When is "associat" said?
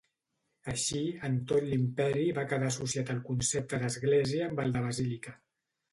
2.71-3.13